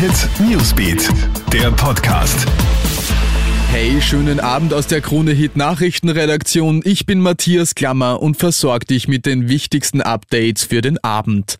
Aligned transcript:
Hit 0.00 0.30
Newsbeat, 0.48 1.10
der 1.52 1.70
Podcast. 1.72 2.46
Hey, 3.70 4.00
schönen 4.00 4.40
Abend 4.40 4.72
aus 4.72 4.86
der 4.86 5.02
Krone 5.02 5.32
Hit 5.32 5.56
Nachrichtenredaktion. 5.56 6.80
Ich 6.86 7.04
bin 7.04 7.20
Matthias 7.20 7.74
Klammer 7.74 8.22
und 8.22 8.38
versorge 8.38 8.86
dich 8.86 9.08
mit 9.08 9.26
den 9.26 9.50
wichtigsten 9.50 10.00
Updates 10.00 10.64
für 10.64 10.80
den 10.80 10.96
Abend. 11.04 11.58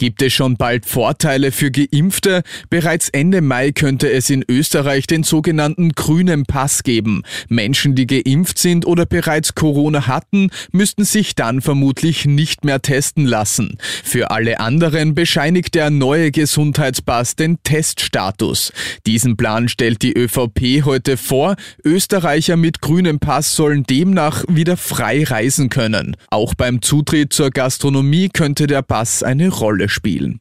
Gibt 0.00 0.22
es 0.22 0.32
schon 0.32 0.56
bald 0.56 0.86
Vorteile 0.86 1.52
für 1.52 1.70
Geimpfte? 1.70 2.42
Bereits 2.70 3.10
Ende 3.10 3.42
Mai 3.42 3.70
könnte 3.70 4.10
es 4.10 4.30
in 4.30 4.42
Österreich 4.48 5.06
den 5.06 5.24
sogenannten 5.24 5.90
grünen 5.90 6.44
Pass 6.46 6.84
geben. 6.84 7.22
Menschen, 7.50 7.94
die 7.94 8.06
geimpft 8.06 8.58
sind 8.58 8.86
oder 8.86 9.04
bereits 9.04 9.54
Corona 9.54 10.06
hatten, 10.06 10.48
müssten 10.72 11.04
sich 11.04 11.34
dann 11.34 11.60
vermutlich 11.60 12.24
nicht 12.24 12.64
mehr 12.64 12.80
testen 12.80 13.26
lassen. 13.26 13.76
Für 14.02 14.30
alle 14.30 14.58
anderen 14.58 15.14
bescheinigt 15.14 15.74
der 15.74 15.90
neue 15.90 16.30
Gesundheitspass 16.30 17.36
den 17.36 17.62
Teststatus. 17.62 18.72
Diesen 19.06 19.36
Plan 19.36 19.68
stellt 19.68 20.00
die 20.00 20.14
ÖVP 20.16 20.86
heute 20.86 21.18
vor. 21.18 21.56
Österreicher 21.84 22.56
mit 22.56 22.80
grünem 22.80 23.18
Pass 23.18 23.54
sollen 23.54 23.82
demnach 23.82 24.44
wieder 24.48 24.78
frei 24.78 25.24
reisen 25.24 25.68
können. 25.68 26.16
Auch 26.30 26.54
beim 26.54 26.80
Zutritt 26.80 27.34
zur 27.34 27.50
Gastronomie 27.50 28.30
könnte 28.30 28.66
der 28.66 28.80
Pass 28.80 29.22
eine 29.22 29.50
Rolle 29.50 29.89
spielen. 29.90 30.40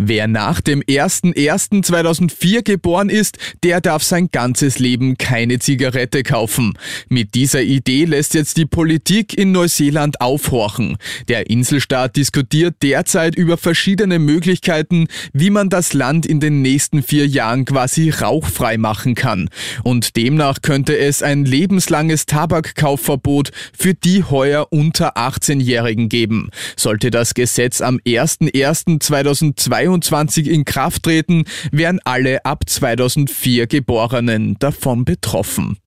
Wer 0.00 0.28
nach 0.28 0.60
dem 0.60 0.80
01.01.2004 0.80 2.62
geboren 2.62 3.10
ist, 3.10 3.36
der 3.64 3.80
darf 3.80 4.04
sein 4.04 4.28
ganzes 4.30 4.78
Leben 4.78 5.18
keine 5.18 5.58
Zigarette 5.58 6.22
kaufen. 6.22 6.74
Mit 7.08 7.34
dieser 7.34 7.62
Idee 7.62 8.04
lässt 8.04 8.34
jetzt 8.34 8.58
die 8.58 8.66
Politik 8.66 9.36
in 9.36 9.50
Neuseeland 9.50 10.20
aufhorchen. 10.20 10.98
Der 11.26 11.50
Inselstaat 11.50 12.14
diskutiert 12.14 12.76
derzeit 12.80 13.34
über 13.34 13.56
verschiedene 13.56 14.20
Möglichkeiten, 14.20 15.08
wie 15.32 15.50
man 15.50 15.68
das 15.68 15.94
Land 15.94 16.26
in 16.26 16.38
den 16.38 16.62
nächsten 16.62 17.02
vier 17.02 17.26
Jahren 17.26 17.64
quasi 17.64 18.10
rauchfrei 18.10 18.78
machen 18.78 19.16
kann. 19.16 19.50
Und 19.82 20.16
demnach 20.16 20.62
könnte 20.62 20.96
es 20.96 21.24
ein 21.24 21.44
lebenslanges 21.44 22.26
Tabakkaufverbot 22.26 23.50
für 23.76 23.94
die 23.94 24.22
heuer 24.22 24.68
unter 24.70 25.16
18-Jährigen 25.16 26.08
geben. 26.08 26.50
Sollte 26.76 27.10
das 27.10 27.34
Gesetz 27.34 27.80
am 27.80 27.96
01.01.2022 28.06 29.87
2022 29.88 30.48
in 30.48 30.64
Kraft 30.64 31.04
treten, 31.04 31.44
wären 31.72 32.00
alle 32.04 32.44
ab 32.44 32.64
2004 32.66 33.66
Geborenen 33.66 34.56
davon 34.58 35.04
betroffen. 35.04 35.78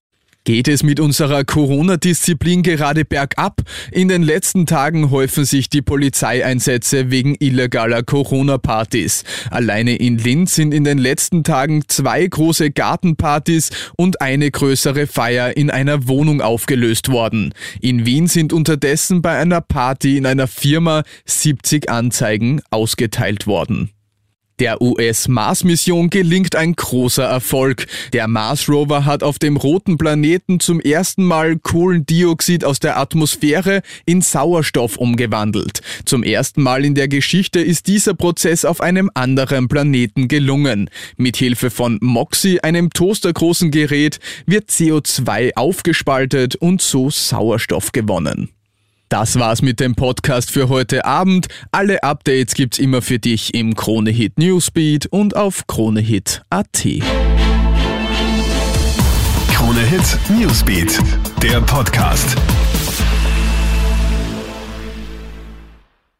Geht 0.43 0.67
es 0.67 0.81
mit 0.81 0.99
unserer 0.99 1.43
Corona-Disziplin 1.43 2.63
gerade 2.63 3.05
bergab? 3.05 3.61
In 3.91 4.07
den 4.07 4.23
letzten 4.23 4.65
Tagen 4.65 5.11
häufen 5.11 5.45
sich 5.45 5.69
die 5.69 5.83
Polizeieinsätze 5.83 7.11
wegen 7.11 7.35
illegaler 7.39 8.01
Corona-Partys. 8.01 9.23
Alleine 9.51 9.97
in 9.97 10.17
Linz 10.17 10.55
sind 10.55 10.73
in 10.73 10.83
den 10.83 10.97
letzten 10.97 11.43
Tagen 11.43 11.83
zwei 11.87 12.25
große 12.25 12.71
Gartenpartys 12.71 13.69
und 13.97 14.19
eine 14.21 14.49
größere 14.49 15.05
Feier 15.05 15.55
in 15.55 15.69
einer 15.69 16.07
Wohnung 16.07 16.41
aufgelöst 16.41 17.11
worden. 17.11 17.53
In 17.79 18.07
Wien 18.07 18.25
sind 18.25 18.51
unterdessen 18.51 19.21
bei 19.21 19.37
einer 19.37 19.61
Party 19.61 20.17
in 20.17 20.25
einer 20.25 20.47
Firma 20.47 21.03
70 21.25 21.87
Anzeigen 21.91 22.63
ausgeteilt 22.71 23.45
worden. 23.45 23.91
Der 24.61 24.79
US-Mars-Mission 24.79 26.11
gelingt 26.11 26.55
ein 26.55 26.75
großer 26.75 27.23
Erfolg. 27.23 27.87
Der 28.13 28.27
Mars-Rover 28.27 29.05
hat 29.05 29.23
auf 29.23 29.39
dem 29.39 29.57
roten 29.57 29.97
Planeten 29.97 30.59
zum 30.59 30.79
ersten 30.79 31.25
Mal 31.25 31.57
Kohlendioxid 31.57 32.63
aus 32.63 32.79
der 32.79 32.99
Atmosphäre 32.99 33.81
in 34.05 34.21
Sauerstoff 34.21 34.97
umgewandelt. 34.97 35.81
Zum 36.05 36.21
ersten 36.21 36.61
Mal 36.61 36.85
in 36.85 36.93
der 36.93 37.07
Geschichte 37.07 37.59
ist 37.59 37.87
dieser 37.87 38.13
Prozess 38.13 38.63
auf 38.63 38.81
einem 38.81 39.09
anderen 39.15 39.67
Planeten 39.67 40.27
gelungen. 40.27 40.91
Mithilfe 41.17 41.71
von 41.71 41.97
MOXIE, 41.99 42.59
einem 42.59 42.91
toastergroßen 42.91 43.71
Gerät, 43.71 44.19
wird 44.45 44.69
CO2 44.69 45.55
aufgespaltet 45.55 46.55
und 46.55 46.83
so 46.83 47.09
Sauerstoff 47.09 47.93
gewonnen. 47.93 48.51
Das 49.11 49.37
war's 49.37 49.61
mit 49.61 49.81
dem 49.81 49.93
Podcast 49.93 50.51
für 50.51 50.69
heute 50.69 51.03
Abend. 51.03 51.47
Alle 51.73 52.01
Updates 52.01 52.53
gibt's 52.53 52.79
immer 52.79 53.01
für 53.01 53.19
dich 53.19 53.53
im 53.53 53.75
Kronehit 53.75 54.39
Newsbeat 54.39 55.05
und 55.07 55.35
auf 55.35 55.67
kronehit.at. 55.67 56.87
Kronehit 59.53 60.17
Newsbeat, 60.29 60.97
der 61.43 61.59
Podcast. 61.59 62.37